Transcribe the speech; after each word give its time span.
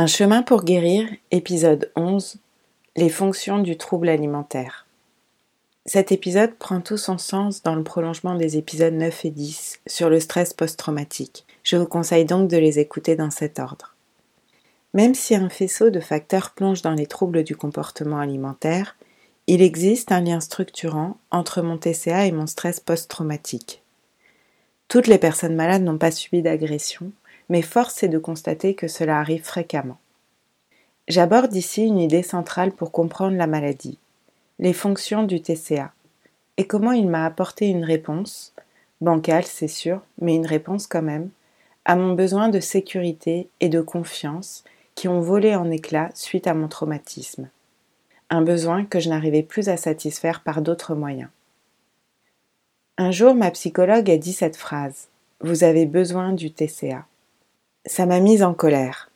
Un 0.00 0.06
chemin 0.06 0.42
pour 0.42 0.62
guérir, 0.62 1.08
épisode 1.32 1.90
11 1.96 2.36
Les 2.94 3.08
fonctions 3.08 3.58
du 3.58 3.76
trouble 3.76 4.08
alimentaire. 4.08 4.86
Cet 5.86 6.12
épisode 6.12 6.54
prend 6.54 6.80
tout 6.80 6.96
son 6.96 7.18
sens 7.18 7.64
dans 7.64 7.74
le 7.74 7.82
prolongement 7.82 8.36
des 8.36 8.56
épisodes 8.56 8.94
9 8.94 9.24
et 9.24 9.30
10 9.30 9.80
sur 9.88 10.08
le 10.08 10.20
stress 10.20 10.54
post-traumatique. 10.54 11.46
Je 11.64 11.76
vous 11.76 11.86
conseille 11.86 12.24
donc 12.24 12.48
de 12.48 12.56
les 12.56 12.78
écouter 12.78 13.16
dans 13.16 13.32
cet 13.32 13.58
ordre. 13.58 13.96
Même 14.94 15.16
si 15.16 15.34
un 15.34 15.48
faisceau 15.48 15.90
de 15.90 15.98
facteurs 15.98 16.52
plonge 16.52 16.82
dans 16.82 16.94
les 16.94 17.08
troubles 17.08 17.42
du 17.42 17.56
comportement 17.56 18.20
alimentaire, 18.20 18.94
il 19.48 19.62
existe 19.62 20.12
un 20.12 20.20
lien 20.20 20.38
structurant 20.38 21.16
entre 21.32 21.60
mon 21.60 21.76
TCA 21.76 22.24
et 22.24 22.30
mon 22.30 22.46
stress 22.46 22.78
post-traumatique. 22.78 23.82
Toutes 24.86 25.08
les 25.08 25.18
personnes 25.18 25.56
malades 25.56 25.82
n'ont 25.82 25.98
pas 25.98 26.12
subi 26.12 26.40
d'agression, 26.40 27.10
mais 27.48 27.62
force 27.62 28.02
est 28.02 28.08
de 28.08 28.18
constater 28.18 28.74
que 28.74 28.88
cela 28.88 29.18
arrive 29.18 29.44
fréquemment. 29.44 29.98
J'aborde 31.08 31.54
ici 31.54 31.84
une 31.84 31.98
idée 31.98 32.22
centrale 32.22 32.72
pour 32.72 32.92
comprendre 32.92 33.36
la 33.36 33.46
maladie, 33.46 33.98
les 34.58 34.72
fonctions 34.72 35.22
du 35.22 35.40
TCA, 35.40 35.92
et 36.58 36.66
comment 36.66 36.92
il 36.92 37.08
m'a 37.08 37.24
apporté 37.24 37.66
une 37.68 37.84
réponse, 37.84 38.52
bancale 39.00 39.46
c'est 39.46 39.68
sûr, 39.68 40.02
mais 40.20 40.34
une 40.34 40.46
réponse 40.46 40.86
quand 40.86 41.02
même, 41.02 41.30
à 41.84 41.96
mon 41.96 42.12
besoin 42.12 42.50
de 42.50 42.60
sécurité 42.60 43.48
et 43.60 43.70
de 43.70 43.80
confiance 43.80 44.64
qui 44.94 45.08
ont 45.08 45.20
volé 45.20 45.54
en 45.54 45.70
éclats 45.70 46.10
suite 46.14 46.46
à 46.46 46.54
mon 46.54 46.68
traumatisme. 46.68 47.48
Un 48.30 48.42
besoin 48.42 48.84
que 48.84 49.00
je 49.00 49.08
n'arrivais 49.08 49.42
plus 49.42 49.68
à 49.68 49.76
satisfaire 49.76 50.42
par 50.42 50.60
d'autres 50.60 50.94
moyens. 50.94 51.30
Un 52.98 53.12
jour, 53.12 53.34
ma 53.34 53.50
psychologue 53.52 54.10
a 54.10 54.18
dit 54.18 54.32
cette 54.32 54.56
phrase 54.56 55.06
Vous 55.40 55.64
avez 55.64 55.86
besoin 55.86 56.32
du 56.32 56.50
TCA. 56.50 57.06
Ça 57.88 58.04
m'a 58.04 58.20
mise 58.20 58.42
en 58.42 58.52
colère. 58.52 59.10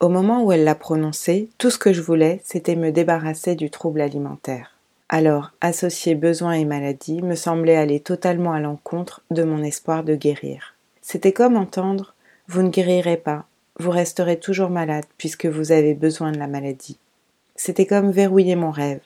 Au 0.00 0.08
moment 0.08 0.42
où 0.42 0.50
elle 0.50 0.64
l'a 0.64 0.74
prononcé, 0.74 1.48
tout 1.58 1.70
ce 1.70 1.78
que 1.78 1.92
je 1.92 2.02
voulais, 2.02 2.40
c'était 2.44 2.74
me 2.74 2.90
débarrasser 2.90 3.54
du 3.54 3.70
trouble 3.70 4.00
alimentaire. 4.00 4.74
Alors, 5.08 5.52
associer 5.60 6.16
besoin 6.16 6.54
et 6.54 6.64
maladie 6.64 7.22
me 7.22 7.36
semblait 7.36 7.76
aller 7.76 8.00
totalement 8.00 8.52
à 8.52 8.58
l'encontre 8.58 9.22
de 9.30 9.44
mon 9.44 9.62
espoir 9.62 10.02
de 10.02 10.16
guérir. 10.16 10.74
C'était 11.02 11.32
comme 11.32 11.56
entendre 11.56 12.14
Vous 12.48 12.62
ne 12.62 12.70
guérirez 12.70 13.16
pas, 13.16 13.44
vous 13.78 13.92
resterez 13.92 14.40
toujours 14.40 14.70
malade 14.70 15.06
puisque 15.16 15.46
vous 15.46 15.70
avez 15.70 15.94
besoin 15.94 16.32
de 16.32 16.38
la 16.38 16.48
maladie. 16.48 16.98
C'était 17.54 17.86
comme 17.86 18.10
verrouiller 18.10 18.56
mon 18.56 18.72
rêve. 18.72 19.02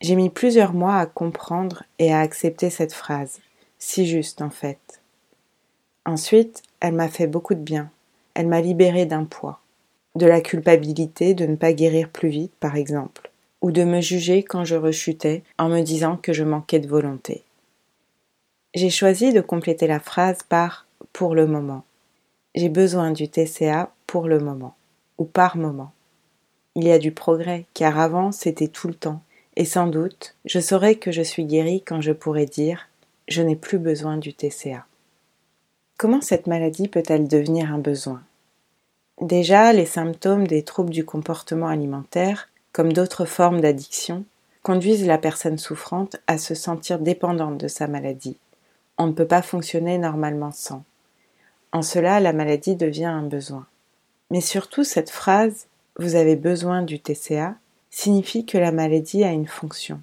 J'ai 0.00 0.14
mis 0.14 0.30
plusieurs 0.30 0.72
mois 0.72 0.98
à 0.98 1.06
comprendre 1.06 1.82
et 1.98 2.14
à 2.14 2.20
accepter 2.20 2.70
cette 2.70 2.94
phrase, 2.94 3.40
si 3.80 4.06
juste 4.06 4.40
en 4.40 4.50
fait. 4.50 4.78
Ensuite, 6.04 6.62
elle 6.78 6.94
m'a 6.94 7.08
fait 7.08 7.26
beaucoup 7.26 7.54
de 7.54 7.60
bien 7.60 7.90
elle 8.36 8.48
m'a 8.48 8.60
libérée 8.60 9.06
d'un 9.06 9.24
poids, 9.24 9.60
de 10.14 10.26
la 10.26 10.42
culpabilité 10.42 11.32
de 11.32 11.46
ne 11.46 11.56
pas 11.56 11.72
guérir 11.72 12.10
plus 12.10 12.28
vite, 12.28 12.52
par 12.60 12.76
exemple, 12.76 13.30
ou 13.62 13.72
de 13.72 13.82
me 13.82 14.02
juger 14.02 14.42
quand 14.42 14.62
je 14.62 14.76
rechutais 14.76 15.42
en 15.56 15.70
me 15.70 15.80
disant 15.80 16.18
que 16.18 16.34
je 16.34 16.44
manquais 16.44 16.78
de 16.78 16.86
volonté. 16.86 17.44
J'ai 18.74 18.90
choisi 18.90 19.32
de 19.32 19.40
compléter 19.40 19.86
la 19.86 20.00
phrase 20.00 20.42
par 20.46 20.86
pour 21.14 21.34
le 21.34 21.46
moment. 21.46 21.84
J'ai 22.54 22.68
besoin 22.68 23.10
du 23.10 23.26
TCA 23.26 23.90
pour 24.06 24.28
le 24.28 24.38
moment, 24.38 24.74
ou 25.16 25.24
par 25.24 25.56
moment. 25.56 25.92
Il 26.74 26.84
y 26.84 26.92
a 26.92 26.98
du 26.98 27.12
progrès, 27.12 27.64
car 27.72 27.98
avant 27.98 28.32
c'était 28.32 28.68
tout 28.68 28.88
le 28.88 28.94
temps, 28.94 29.22
et 29.56 29.64
sans 29.64 29.86
doute 29.86 30.36
je 30.44 30.60
saurai 30.60 30.96
que 30.96 31.10
je 31.10 31.22
suis 31.22 31.46
guérie 31.46 31.80
quand 31.80 32.02
je 32.02 32.12
pourrai 32.12 32.44
dire 32.44 32.90
je 33.28 33.40
n'ai 33.40 33.56
plus 33.56 33.78
besoin 33.78 34.18
du 34.18 34.34
TCA. 34.34 34.84
Comment 35.98 36.20
cette 36.20 36.46
maladie 36.46 36.88
peut-elle 36.88 37.26
devenir 37.26 37.72
un 37.72 37.78
besoin? 37.78 38.22
Déjà, 39.22 39.72
les 39.72 39.86
symptômes 39.86 40.46
des 40.46 40.62
troubles 40.62 40.90
du 40.90 41.06
comportement 41.06 41.68
alimentaire, 41.68 42.50
comme 42.72 42.92
d'autres 42.92 43.24
formes 43.24 43.62
d'addiction, 43.62 44.26
conduisent 44.62 45.06
la 45.06 45.16
personne 45.16 45.56
souffrante 45.56 46.16
à 46.26 46.36
se 46.36 46.54
sentir 46.54 46.98
dépendante 46.98 47.56
de 47.56 47.66
sa 47.66 47.86
maladie. 47.86 48.36
On 48.98 49.06
ne 49.06 49.12
peut 49.12 49.26
pas 49.26 49.40
fonctionner 49.40 49.96
normalement 49.96 50.52
sans. 50.52 50.84
En 51.72 51.80
cela, 51.80 52.20
la 52.20 52.34
maladie 52.34 52.76
devient 52.76 53.06
un 53.06 53.22
besoin. 53.22 53.66
Mais 54.30 54.42
surtout, 54.42 54.84
cette 54.84 55.10
phrase 55.10 55.66
Vous 55.98 56.14
avez 56.14 56.36
besoin 56.36 56.82
du 56.82 57.00
TCA 57.00 57.54
signifie 57.88 58.44
que 58.44 58.58
la 58.58 58.70
maladie 58.70 59.24
a 59.24 59.32
une 59.32 59.46
fonction. 59.46 60.02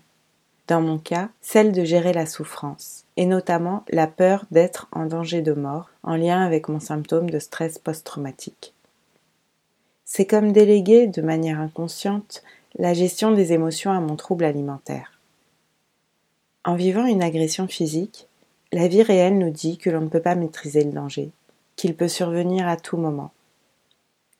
Dans 0.68 0.82
mon 0.82 0.98
cas, 0.98 1.30
celle 1.42 1.72
de 1.72 1.84
gérer 1.84 2.14
la 2.14 2.26
souffrance, 2.26 3.03
et 3.18 3.26
notamment 3.26 3.84
la 3.90 4.08
peur 4.08 4.46
d'être 4.52 4.88
en 4.92 5.06
danger 5.06 5.42
de 5.42 5.54
mort 5.54 5.90
en 6.04 6.16
lien 6.16 6.42
avec 6.42 6.68
mon 6.68 6.80
symptôme 6.80 7.30
de 7.30 7.40
stress 7.40 7.78
post-traumatique. 7.78 8.74
C'est 10.06 10.26
comme 10.26 10.52
déléguer 10.52 11.08
de 11.08 11.22
manière 11.22 11.60
inconsciente 11.60 12.44
la 12.76 12.94
gestion 12.94 13.32
des 13.32 13.54
émotions 13.54 13.92
à 13.92 14.00
mon 14.00 14.16
trouble 14.16 14.46
alimentaire. 14.46 15.20
En 16.66 16.76
vivant 16.76 17.06
une 17.06 17.24
agression 17.24 17.68
physique, 17.68 18.28
la 18.72 18.88
vie 18.88 19.04
réelle 19.04 19.38
nous 19.38 19.52
dit 19.52 19.78
que 19.78 19.90
l'on 19.90 20.02
ne 20.02 20.08
peut 20.08 20.22
pas 20.22 20.36
maîtriser 20.36 20.84
le 20.84 20.92
danger, 20.92 21.32
qu'il 21.76 21.96
peut 21.96 22.08
survenir 22.08 22.68
à 22.68 22.78
tout 22.78 22.98
moment. 22.98 23.32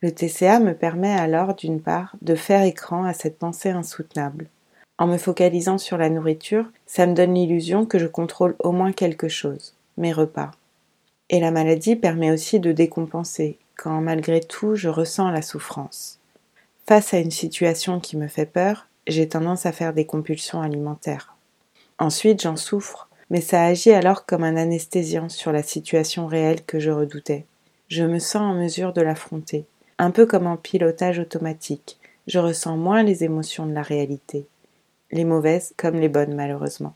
Le 0.02 0.12
TCA 0.12 0.60
me 0.60 0.74
permet 0.74 1.14
alors, 1.14 1.56
d'une 1.56 1.82
part, 1.82 2.16
de 2.22 2.36
faire 2.36 2.64
écran 2.64 3.06
à 3.06 3.14
cette 3.14 3.38
pensée 3.38 3.70
insoutenable. 3.70 4.48
En 5.00 5.08
me 5.08 5.18
focalisant 5.18 5.78
sur 5.78 5.98
la 5.98 6.10
nourriture, 6.10 6.66
ça 6.86 7.08
me 7.08 7.16
donne 7.16 7.34
l'illusion 7.34 7.86
que 7.86 7.98
je 7.98 8.06
contrôle 8.06 8.56
au 8.60 8.72
moins 8.72 8.92
quelque 8.92 9.28
chose, 9.28 9.74
mes 9.98 10.14
repas. 10.14 10.52
Et 11.30 11.40
la 11.40 11.52
maladie 11.52 11.96
permet 11.96 12.32
aussi 12.32 12.60
de 12.60 12.72
décompenser, 12.72 13.58
quand 13.76 14.02
malgré 14.02 14.40
tout 14.40 14.76
je 14.76 14.90
ressens 14.90 15.32
la 15.32 15.42
souffrance. 15.42 16.20
Face 16.86 17.14
à 17.14 17.20
une 17.20 17.32
situation 17.32 18.00
qui 18.00 18.18
me 18.18 18.28
fait 18.28 18.46
peur, 18.46 18.88
j'ai 19.08 19.28
tendance 19.28 19.66
à 19.66 19.72
faire 19.72 19.94
des 19.94 20.06
compulsions 20.06 20.62
alimentaires. 20.62 21.36
Ensuite 21.98 22.42
j'en 22.42 22.56
souffre, 22.56 23.10
mais 23.30 23.42
ça 23.42 23.64
agit 23.64 23.92
alors 23.92 24.26
comme 24.26 24.44
un 24.44 24.58
anesthésiant 24.58 25.30
sur 25.30 25.52
la 25.52 25.64
situation 25.64 26.28
réelle 26.28 26.64
que 26.64 26.80
je 26.80 26.92
redoutais. 26.92 27.46
Je 27.88 28.04
me 28.04 28.20
sens 28.20 28.42
en 28.42 28.54
mesure 28.54 28.94
de 28.94 29.02
l'affronter, 29.02 29.66
un 29.98 30.12
peu 30.12 30.26
comme 30.26 30.48
en 30.48 30.58
pilotage 30.58 31.20
automatique, 31.20 31.98
je 32.28 32.40
ressens 32.40 32.78
moins 32.78 33.04
les 33.04 33.24
émotions 33.24 33.66
de 33.66 33.74
la 33.74 33.82
réalité, 33.82 34.46
les 35.14 35.24
mauvaises 35.24 35.74
comme 35.78 35.96
les 35.96 36.10
bonnes 36.10 36.36
malheureusement. 36.36 36.96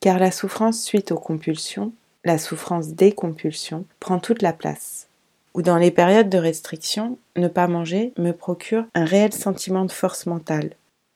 Car 0.00 0.18
la 0.18 0.32
souffrance 0.32 0.82
suite 0.82 1.12
aux 1.12 1.18
compulsions, 1.18 1.92
la 2.24 2.38
souffrance 2.38 2.88
des 2.88 3.12
compulsions, 3.12 3.84
prend 4.00 4.18
toute 4.18 4.42
la 4.42 4.52
place 4.52 5.06
ou 5.54 5.62
dans 5.62 5.76
les 5.76 5.92
périodes 5.92 6.28
de 6.28 6.38
restriction, 6.38 7.16
ne 7.36 7.48
pas 7.48 7.68
manger 7.68 8.12
me 8.18 8.32
procure 8.32 8.84
un 8.94 9.04
réel 9.04 9.32
sentiment 9.32 9.84
de 9.84 9.92
force 9.92 10.26
mentale, 10.26 10.70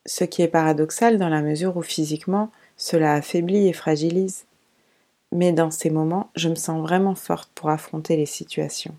ce 0.07 0.25
qui 0.25 0.43
est 0.43 0.49
paradoxal 0.49 1.19
dans 1.19 1.29
la 1.29 1.43
mesure 1.43 1.77
où 1.77 1.83
physiquement 1.83 2.51
cela 2.77 3.15
affaiblit 3.15 3.67
et 3.67 3.73
fragilise. 3.73 4.45
Mais 5.33 5.53
dans 5.53 5.73
ces 5.73 5.91
moments, 5.91 6.31
je 6.37 6.49
me 6.49 6.55
sens 6.55 6.81
vraiment 6.81 7.17
forte 7.17 7.51
pour 7.55 7.69
affronter 7.69 8.17
les 8.17 8.27
situations. 8.27 8.95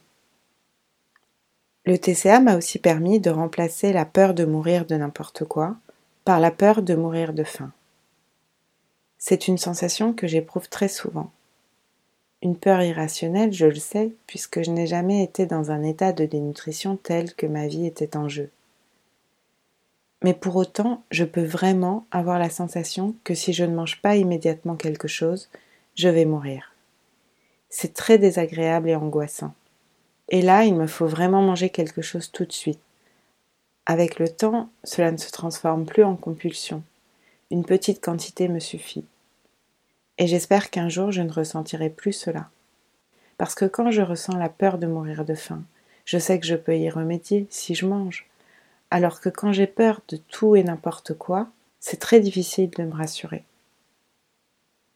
Le 1.85 1.97
TCA 1.97 2.41
m'a 2.41 2.57
aussi 2.57 2.77
permis 2.77 3.19
de 3.19 3.29
remplacer 3.31 3.93
la 3.93 4.05
peur 4.05 4.33
de 4.33 4.43
mourir 4.43 4.85
de 4.85 4.95
n'importe 4.95 5.45
quoi 5.45 5.77
par 6.25 6.39
la 6.39 6.51
peur 6.51 6.81
de 6.81 6.95
mourir 6.95 7.33
de 7.33 7.43
faim. 7.43 7.71
C'est 9.17 9.47
une 9.47 9.57
sensation 9.57 10.13
que 10.13 10.27
j'éprouve 10.27 10.69
très 10.69 10.87
souvent. 10.87 11.31
Une 12.41 12.55
peur 12.55 12.81
irrationnelle, 12.81 13.51
je 13.51 13.65
le 13.65 13.75
sais, 13.75 14.13
puisque 14.27 14.63
je 14.63 14.71
n'ai 14.71 14.87
jamais 14.87 15.23
été 15.23 15.45
dans 15.45 15.71
un 15.71 15.83
état 15.83 16.13
de 16.13 16.25
dénutrition 16.25 16.95
tel 16.95 17.33
que 17.33 17.45
ma 17.45 17.67
vie 17.67 17.85
était 17.85 18.15
en 18.15 18.29
jeu. 18.29 18.49
Mais 20.23 20.33
pour 20.33 20.55
autant, 20.55 21.03
je 21.11 21.23
peux 21.23 21.43
vraiment 21.43 22.05
avoir 22.11 22.39
la 22.39 22.49
sensation 22.49 23.15
que 23.23 23.33
si 23.33 23.53
je 23.53 23.63
ne 23.63 23.75
mange 23.75 24.01
pas 24.01 24.15
immédiatement 24.15 24.75
quelque 24.75 25.07
chose, 25.07 25.49
je 25.95 26.09
vais 26.09 26.25
mourir. 26.25 26.73
C'est 27.69 27.93
très 27.93 28.17
désagréable 28.17 28.89
et 28.89 28.95
angoissant. 28.95 29.53
Et 30.29 30.41
là, 30.41 30.63
il 30.63 30.75
me 30.75 30.87
faut 30.87 31.07
vraiment 31.07 31.41
manger 31.41 31.69
quelque 31.69 32.01
chose 32.01 32.31
tout 32.31 32.45
de 32.45 32.51
suite. 32.51 32.79
Avec 33.89 34.19
le 34.19 34.29
temps, 34.29 34.69
cela 34.83 35.11
ne 35.11 35.17
se 35.17 35.31
transforme 35.31 35.83
plus 35.83 36.03
en 36.03 36.15
compulsion. 36.15 36.83
Une 37.49 37.65
petite 37.65 38.05
quantité 38.05 38.47
me 38.47 38.59
suffit. 38.59 39.03
Et 40.19 40.27
j'espère 40.27 40.69
qu'un 40.69 40.89
jour 40.89 41.11
je 41.11 41.23
ne 41.23 41.31
ressentirai 41.31 41.89
plus 41.89 42.13
cela. 42.13 42.51
Parce 43.39 43.55
que 43.55 43.65
quand 43.65 43.89
je 43.89 44.03
ressens 44.03 44.37
la 44.37 44.47
peur 44.47 44.77
de 44.77 44.85
mourir 44.85 45.25
de 45.25 45.33
faim, 45.33 45.63
je 46.05 46.19
sais 46.19 46.39
que 46.39 46.45
je 46.45 46.53
peux 46.53 46.77
y 46.77 46.87
remédier 46.87 47.47
si 47.49 47.73
je 47.73 47.87
mange. 47.87 48.27
Alors 48.91 49.21
que 49.21 49.29
quand 49.29 49.53
j'ai 49.53 49.65
peur 49.65 50.01
de 50.07 50.17
tout 50.17 50.55
et 50.55 50.63
n'importe 50.63 51.15
quoi, 51.15 51.47
c'est 51.79 51.99
très 51.99 52.19
difficile 52.19 52.69
de 52.69 52.83
me 52.83 52.93
rassurer. 52.93 53.43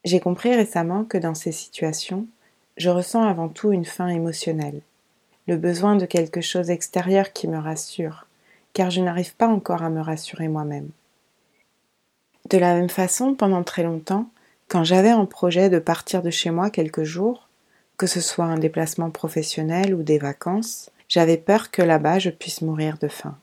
J'ai 0.05 0.19
compris 0.19 0.53
récemment 0.53 1.03
que 1.03 1.17
dans 1.17 1.33
ces 1.33 1.51
situations, 1.51 2.27
je 2.77 2.91
ressens 2.91 3.23
avant 3.23 3.49
tout 3.49 3.71
une 3.71 3.85
faim 3.85 4.09
émotionnelle, 4.09 4.81
le 5.47 5.57
besoin 5.57 5.95
de 5.95 6.05
quelque 6.05 6.41
chose 6.41 6.69
extérieur 6.69 7.33
qui 7.33 7.47
me 7.47 7.57
rassure, 7.57 8.27
car 8.73 8.89
je 8.89 9.01
n'arrive 9.01 9.35
pas 9.35 9.47
encore 9.47 9.83
à 9.83 9.89
me 9.89 10.01
rassurer 10.01 10.47
moi-même. 10.47 10.89
De 12.49 12.57
la 12.57 12.75
même 12.75 12.89
façon, 12.89 13.35
pendant 13.35 13.63
très 13.63 13.83
longtemps, 13.83 14.29
quand 14.67 14.83
j'avais 14.83 15.13
en 15.13 15.25
projet 15.25 15.69
de 15.69 15.79
partir 15.79 16.21
de 16.21 16.29
chez 16.29 16.49
moi 16.49 16.69
quelques 16.69 17.03
jours, 17.03 17.47
que 17.97 18.07
ce 18.07 18.21
soit 18.21 18.45
un 18.45 18.57
déplacement 18.57 19.11
professionnel 19.11 19.93
ou 19.93 20.03
des 20.03 20.17
vacances, 20.17 20.89
J'avais 21.09 21.37
peur 21.37 21.69
que 21.69 21.83
là-bas 21.83 22.17
je 22.17 22.31
puisse 22.31 22.63
mourir 22.63 22.97
de 22.97 23.07
faim. 23.07 23.37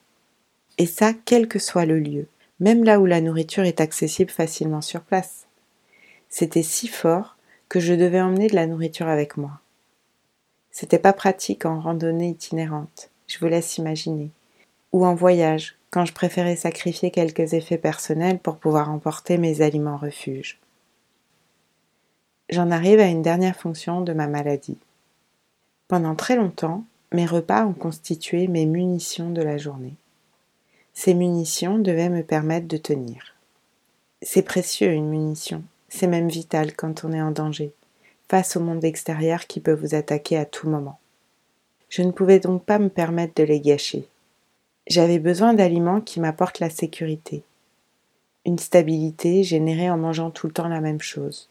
Et 0.76 0.86
ça, 0.86 1.12
quel 1.12 1.46
que 1.46 1.60
soit 1.60 1.84
le 1.84 2.00
lieu, 2.00 2.26
même 2.58 2.82
là 2.82 2.98
où 2.98 3.06
la 3.06 3.20
nourriture 3.20 3.62
est 3.62 3.80
accessible 3.80 4.30
facilement 4.30 4.80
sur 4.80 5.02
place. 5.02 5.46
C'était 6.28 6.64
si 6.64 6.88
fort 6.88 7.36
que 7.68 7.78
je 7.78 7.94
devais 7.94 8.20
emmener 8.20 8.48
de 8.48 8.56
la 8.56 8.66
nourriture 8.66 9.06
avec 9.06 9.36
moi. 9.36 9.60
C'était 10.72 10.98
pas 10.98 11.12
pratique 11.12 11.64
en 11.64 11.80
randonnée 11.80 12.30
itinérante, 12.30 13.10
je 13.28 13.38
vous 13.38 13.46
laisse 13.46 13.78
imaginer, 13.78 14.30
ou 14.92 15.06
en 15.06 15.14
voyage, 15.14 15.76
quand 15.90 16.04
je 16.04 16.12
préférais 16.12 16.56
sacrifier 16.56 17.10
quelques 17.10 17.54
effets 17.54 17.78
personnels 17.78 18.38
pour 18.38 18.56
pouvoir 18.56 18.90
emporter 18.90 19.38
mes 19.38 19.60
aliments 19.60 19.96
refuge. 19.96 20.58
J'en 22.48 22.70
arrive 22.70 23.00
à 23.00 23.06
une 23.06 23.22
dernière 23.22 23.56
fonction 23.56 24.00
de 24.00 24.12
ma 24.12 24.26
maladie. 24.26 24.78
Pendant 25.88 26.14
très 26.14 26.36
longtemps, 26.36 26.84
mes 27.12 27.26
repas 27.26 27.64
ont 27.64 27.72
constitué 27.72 28.46
mes 28.48 28.66
munitions 28.66 29.30
de 29.30 29.42
la 29.42 29.58
journée. 29.58 29.94
Ces 30.94 31.14
munitions 31.14 31.78
devaient 31.78 32.08
me 32.08 32.22
permettre 32.22 32.68
de 32.68 32.76
tenir. 32.76 33.34
C'est 34.22 34.42
précieux 34.42 34.92
une 34.92 35.08
munition, 35.08 35.62
c'est 35.88 36.06
même 36.06 36.28
vital 36.28 36.74
quand 36.74 37.04
on 37.04 37.12
est 37.12 37.22
en 37.22 37.30
danger, 37.30 37.72
face 38.28 38.56
au 38.56 38.60
monde 38.60 38.84
extérieur 38.84 39.46
qui 39.46 39.60
peut 39.60 39.72
vous 39.72 39.94
attaquer 39.94 40.36
à 40.36 40.44
tout 40.44 40.68
moment. 40.68 40.98
Je 41.88 42.02
ne 42.02 42.12
pouvais 42.12 42.38
donc 42.38 42.64
pas 42.64 42.78
me 42.78 42.88
permettre 42.88 43.34
de 43.36 43.44
les 43.44 43.60
gâcher. 43.60 44.06
J'avais 44.86 45.18
besoin 45.18 45.54
d'aliments 45.54 46.00
qui 46.00 46.20
m'apportent 46.20 46.58
la 46.58 46.70
sécurité, 46.70 47.44
une 48.46 48.58
stabilité 48.58 49.42
générée 49.44 49.90
en 49.90 49.98
mangeant 49.98 50.30
tout 50.30 50.46
le 50.46 50.52
temps 50.52 50.68
la 50.68 50.80
même 50.80 51.00
chose, 51.00 51.48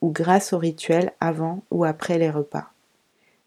ou 0.00 0.10
grâce 0.10 0.52
au 0.52 0.58
rituel 0.58 1.12
avant 1.20 1.62
ou 1.70 1.84
après 1.84 2.18
les 2.18 2.30
repas. 2.30 2.72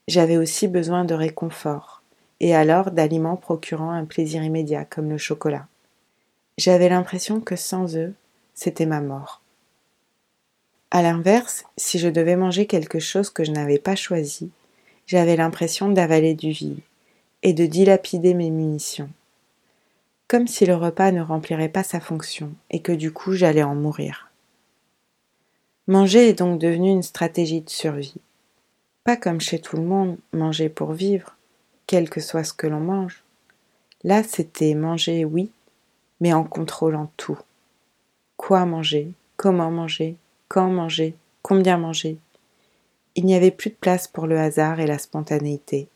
J'avais 0.07 0.37
aussi 0.37 0.67
besoin 0.67 1.03
de 1.03 1.15
réconfort, 1.15 2.03
et 2.39 2.55
alors 2.55 2.91
d'aliments 2.91 3.35
procurant 3.35 3.91
un 3.91 4.05
plaisir 4.05 4.43
immédiat 4.43 4.85
comme 4.85 5.09
le 5.09 5.17
chocolat. 5.17 5.67
J'avais 6.57 6.87
l'impression 6.87 7.41
que 7.41 7.55
sans 7.55 7.97
eux, 7.97 8.13
c'était 8.53 8.85
ma 8.85 9.01
mort. 9.01 9.41
À 10.91 11.01
l'inverse, 11.01 11.65
si 11.75 11.99
je 11.99 12.07
devais 12.07 12.37
manger 12.37 12.67
quelque 12.67 12.99
chose 12.99 13.29
que 13.29 13.43
je 13.43 13.51
n'avais 13.51 13.79
pas 13.79 13.95
choisi, 13.95 14.51
j'avais 15.07 15.35
l'impression 15.35 15.89
d'avaler 15.89 16.35
du 16.35 16.51
vide 16.51 16.79
et 17.45 17.53
de 17.53 17.67
dilapider 17.67 18.33
mes 18.33 18.49
munitions. 18.49 19.09
Comme 20.27 20.47
si 20.47 20.65
le 20.65 20.73
repas 20.73 21.11
ne 21.11 21.21
remplirait 21.21 21.69
pas 21.69 21.83
sa 21.83 21.99
fonction 21.99 22.51
et 22.71 22.81
que 22.81 22.91
du 22.91 23.13
coup 23.13 23.33
j'allais 23.33 23.61
en 23.61 23.75
mourir. 23.75 24.31
Manger 25.85 26.27
est 26.27 26.39
donc 26.39 26.59
devenu 26.59 26.89
une 26.89 27.03
stratégie 27.03 27.61
de 27.61 27.69
survie. 27.69 28.15
Pas 29.03 29.15
comme 29.15 29.39
chez 29.39 29.59
tout 29.59 29.77
le 29.77 29.83
monde, 29.83 30.17
manger 30.33 30.69
pour 30.69 30.93
vivre, 30.93 31.35
quel 31.85 32.09
que 32.09 32.19
soit 32.19 32.43
ce 32.43 32.51
que 32.51 32.65
l'on 32.65 32.79
mange. 32.79 33.23
Là, 34.03 34.23
c'était 34.23 34.73
manger, 34.73 35.23
oui, 35.23 35.51
mais 36.21 36.33
en 36.33 36.45
contrôlant 36.45 37.11
tout. 37.15 37.37
Quoi 38.37 38.65
manger, 38.65 39.11
comment 39.37 39.69
manger, 39.69 40.15
quand 40.47 40.71
manger, 40.71 41.13
combien 41.43 41.77
manger. 41.77 42.17
Il 43.13 43.23
n'y 43.27 43.35
avait 43.35 43.51
plus 43.51 43.69
de 43.69 43.75
place 43.75 44.07
pour 44.07 44.25
le 44.25 44.39
hasard 44.39 44.79
et 44.79 44.87
la 44.87 44.97
spontanéité. 44.97 45.89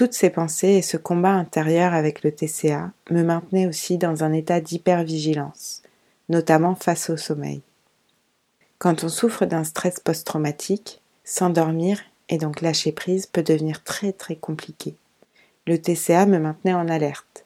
Toutes 0.00 0.14
ces 0.14 0.30
pensées 0.30 0.68
et 0.68 0.80
ce 0.80 0.96
combat 0.96 1.32
intérieur 1.32 1.92
avec 1.92 2.22
le 2.22 2.32
TCA 2.32 2.90
me 3.10 3.22
maintenaient 3.22 3.66
aussi 3.66 3.98
dans 3.98 4.24
un 4.24 4.32
état 4.32 4.58
d'hypervigilance, 4.58 5.82
notamment 6.30 6.74
face 6.74 7.10
au 7.10 7.18
sommeil. 7.18 7.60
Quand 8.78 9.04
on 9.04 9.10
souffre 9.10 9.44
d'un 9.44 9.62
stress 9.62 10.00
post-traumatique, 10.00 11.02
s'endormir 11.22 12.00
et 12.30 12.38
donc 12.38 12.62
lâcher 12.62 12.92
prise 12.92 13.26
peut 13.26 13.42
devenir 13.42 13.84
très 13.84 14.14
très 14.14 14.36
compliqué. 14.36 14.94
Le 15.66 15.76
TCA 15.76 16.24
me 16.24 16.38
maintenait 16.38 16.72
en 16.72 16.88
alerte. 16.88 17.44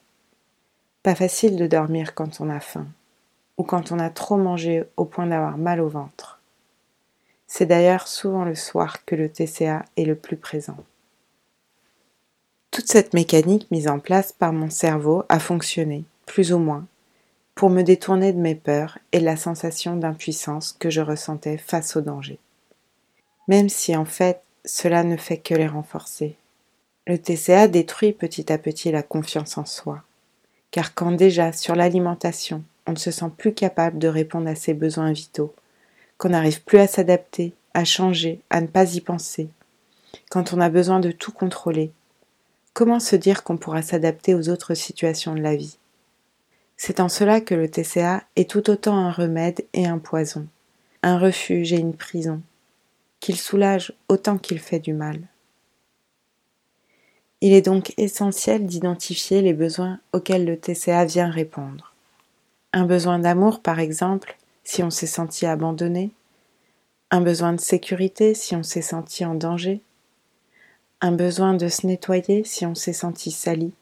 Pas 1.03 1.13
facile 1.13 1.57
de 1.57 1.67
dormir 1.67 2.15
quand 2.15 2.39
on 2.39 2.49
a 2.49 2.61
faim, 2.61 2.87
ou 3.57 3.63
quand 3.63 3.91
on 3.91 3.99
a 3.99 4.09
trop 4.09 4.37
mangé 4.37 4.85
au 4.95 5.03
point 5.03 5.27
d'avoir 5.27 5.57
mal 5.57 5.81
au 5.81 5.89
ventre. 5.89 6.39
C'est 7.47 7.65
d'ailleurs 7.65 8.07
souvent 8.07 8.45
le 8.45 8.55
soir 8.55 9.03
que 9.03 9.15
le 9.15 9.27
TCA 9.27 9.83
est 9.97 10.05
le 10.05 10.15
plus 10.15 10.37
présent. 10.37 10.77
Toute 12.75 12.91
cette 12.91 13.13
mécanique 13.13 13.71
mise 13.71 13.87
en 13.87 13.99
place 13.99 14.33
par 14.33 14.51
mon 14.51 14.69
cerveau 14.69 15.23
a 15.29 15.39
fonctionné, 15.39 16.03
plus 16.25 16.51
ou 16.51 16.57
moins, 16.59 16.85
pour 17.55 17.69
me 17.69 17.83
détourner 17.83 18.33
de 18.33 18.37
mes 18.37 18.53
peurs 18.53 18.97
et 19.13 19.21
la 19.21 19.37
sensation 19.37 19.95
d'impuissance 19.95 20.75
que 20.77 20.89
je 20.89 20.99
ressentais 20.99 21.55
face 21.55 21.95
au 21.95 22.01
danger. 22.01 22.37
Même 23.47 23.69
si 23.69 23.95
en 23.95 24.03
fait 24.03 24.41
cela 24.65 25.05
ne 25.05 25.15
fait 25.15 25.37
que 25.37 25.53
les 25.53 25.69
renforcer. 25.69 26.35
Le 27.07 27.17
TCA 27.17 27.69
détruit 27.69 28.11
petit 28.11 28.51
à 28.51 28.57
petit 28.57 28.91
la 28.91 29.03
confiance 29.03 29.57
en 29.57 29.63
soi, 29.63 30.01
car 30.71 30.93
quand 30.93 31.13
déjà 31.13 31.53
sur 31.53 31.75
l'alimentation 31.75 32.61
on 32.87 32.91
ne 32.91 32.97
se 32.97 33.09
sent 33.09 33.31
plus 33.37 33.53
capable 33.53 33.99
de 33.99 34.09
répondre 34.09 34.49
à 34.49 34.55
ses 34.55 34.73
besoins 34.73 35.13
vitaux, 35.13 35.55
qu'on 36.17 36.29
n'arrive 36.29 36.61
plus 36.61 36.79
à 36.79 36.87
s'adapter, 36.87 37.53
à 37.73 37.85
changer, 37.85 38.41
à 38.49 38.59
ne 38.59 38.67
pas 38.67 38.95
y 38.95 38.99
penser, 38.99 39.47
quand 40.29 40.51
on 40.51 40.59
a 40.59 40.67
besoin 40.67 40.99
de 40.99 41.11
tout 41.11 41.31
contrôler, 41.31 41.93
comment 42.75 42.99
se 42.99 43.15
dire 43.15 43.43
qu'on 43.43 43.57
pourra 43.57 43.81
s'adapter 43.81 44.35
aux 44.35 44.49
autres 44.49 44.75
situations 44.75 45.33
de 45.33 45.39
la 45.39 45.55
vie? 45.55 45.79
C'est 46.77 46.99
en 46.99 47.07
cela 47.07 47.39
que 47.39 47.55
le 47.55 47.71
TCA 47.71 48.23
est 48.35 48.49
tout 48.49 48.69
autant 48.69 48.97
un 48.97 49.11
remède 49.11 49.65
et 49.73 49.87
un 49.87 49.97
poison, 49.97 50.45
un 51.01 51.17
refuge 51.17 51.71
et 51.71 51.79
une 51.79 51.95
prison, 51.95 52.41
qu'il 53.21 53.37
soulage 53.37 53.93
autant 54.09 54.37
qu'il 54.37 54.59
fait 54.59 54.81
du 54.81 54.93
mal. 54.93 55.21
Il 57.39 57.53
est 57.53 57.61
donc 57.61 57.93
essentiel 57.97 58.65
d'identifier 58.65 59.41
les 59.41 59.53
besoins 59.53 59.99
auxquels 60.11 60.45
le 60.45 60.57
TCA 60.57 61.05
vient 61.05 61.29
répondre. 61.29 61.93
Un 62.73 62.85
besoin 62.85 63.19
d'amour, 63.19 63.61
par 63.61 63.79
exemple, 63.79 64.35
si 64.65 64.83
on 64.83 64.89
s'est 64.89 65.07
senti 65.07 65.45
abandonné. 65.45 66.11
Un 67.09 67.21
besoin 67.21 67.53
de 67.53 67.61
sécurité 67.61 68.33
si 68.33 68.53
on 68.53 68.63
s'est 68.63 68.81
senti 68.81 69.23
en 69.23 69.35
danger. 69.35 69.81
Un 71.01 71.11
besoin 71.11 71.53
de 71.53 71.67
se 71.67 71.85
nettoyer 71.85 72.43
si 72.43 72.65
on 72.65 72.75
s'est 72.75 72.93
senti 72.93 73.31
sali. 73.31 73.73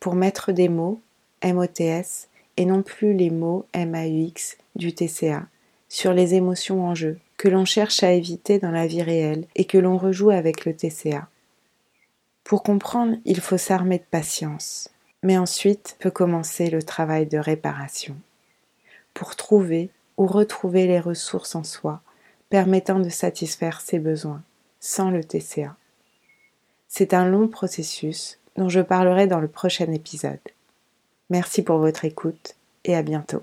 Pour 0.00 0.14
mettre 0.14 0.52
des 0.52 0.68
mots, 0.68 1.00
MOTS, 1.44 2.28
et 2.56 2.64
non 2.64 2.82
plus 2.82 3.14
les 3.14 3.30
mots 3.30 3.66
MAUX 3.74 4.56
du 4.74 4.94
TCA, 4.94 5.46
sur 5.88 6.12
les 6.12 6.34
émotions 6.34 6.86
en 6.86 6.94
jeu, 6.94 7.18
que 7.36 7.48
l'on 7.48 7.64
cherche 7.64 8.02
à 8.02 8.12
éviter 8.12 8.58
dans 8.58 8.70
la 8.70 8.86
vie 8.86 9.02
réelle 9.02 9.46
et 9.54 9.64
que 9.64 9.78
l'on 9.78 9.98
rejoue 9.98 10.30
avec 10.30 10.64
le 10.64 10.74
TCA. 10.74 11.28
Pour 12.44 12.62
comprendre, 12.62 13.16
il 13.24 13.40
faut 13.40 13.58
s'armer 13.58 13.98
de 13.98 14.04
patience. 14.10 14.90
Mais 15.22 15.38
ensuite 15.38 15.96
peut 15.98 16.10
commencer 16.10 16.70
le 16.70 16.82
travail 16.82 17.26
de 17.26 17.38
réparation 17.38 18.16
pour 19.14 19.34
trouver 19.34 19.90
ou 20.18 20.26
retrouver 20.26 20.86
les 20.86 21.00
ressources 21.00 21.54
en 21.54 21.64
soi 21.64 22.02
permettant 22.50 23.00
de 23.00 23.08
satisfaire 23.08 23.80
ses 23.80 23.98
besoins 23.98 24.42
sans 24.78 25.10
le 25.10 25.24
TCA. 25.24 25.74
C'est 26.88 27.14
un 27.14 27.26
long 27.26 27.48
processus 27.48 28.38
dont 28.56 28.68
je 28.68 28.80
parlerai 28.80 29.26
dans 29.26 29.40
le 29.40 29.48
prochain 29.48 29.92
épisode. 29.92 30.38
Merci 31.30 31.62
pour 31.62 31.78
votre 31.78 32.04
écoute 32.04 32.54
et 32.84 32.94
à 32.94 33.02
bientôt. 33.02 33.42